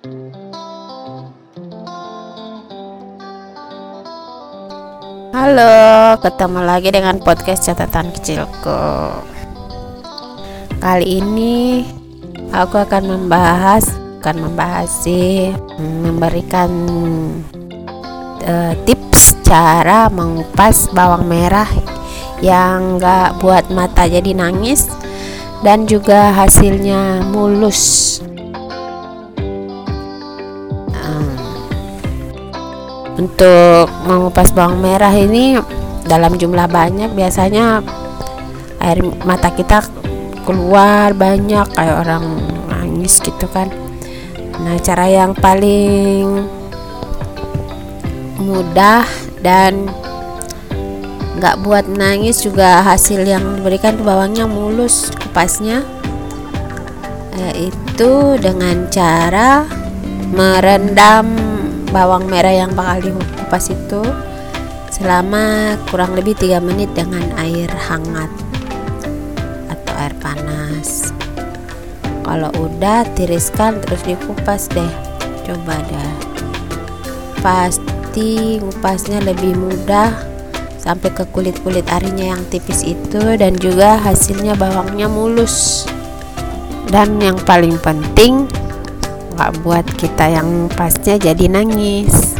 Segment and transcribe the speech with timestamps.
[0.00, 0.16] Halo,
[6.24, 8.80] ketemu lagi dengan podcast catatan kecilku.
[10.80, 11.84] Kali ini
[12.48, 13.92] aku akan membahas,
[14.24, 16.72] akan membahas sih, memberikan
[18.48, 21.68] uh, tips cara mengupas bawang merah
[22.40, 24.88] yang gak buat mata jadi nangis
[25.60, 28.24] dan juga hasilnya mulus
[33.18, 35.58] untuk mengupas bawang merah ini
[36.06, 37.82] dalam jumlah banyak biasanya
[38.80, 39.84] air mata kita
[40.46, 42.24] keluar banyak kayak orang
[42.70, 43.68] nangis gitu kan.
[44.60, 46.44] Nah cara yang paling
[48.40, 49.04] mudah
[49.44, 49.88] dan
[51.40, 55.80] nggak buat nangis juga hasil yang diberikan bawangnya mulus kupasnya
[57.40, 59.64] yaitu dengan cara
[60.36, 61.32] merendam
[61.90, 64.02] bawang merah yang bakal dikupas itu
[64.94, 68.30] selama kurang lebih 3 menit dengan air hangat
[69.70, 71.14] atau air panas.
[72.22, 74.92] Kalau udah tiriskan terus dikupas deh.
[75.42, 76.14] Coba deh.
[77.42, 80.14] Pasti ngupasnya lebih mudah
[80.78, 85.88] sampai ke kulit-kulit arinya yang tipis itu dan juga hasilnya bawangnya mulus.
[86.86, 88.46] Dan yang paling penting
[89.40, 92.36] nggak buat kita yang pasnya jadi nangis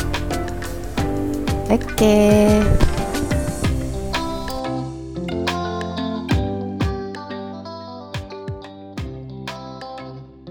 [1.72, 2.60] oke okay.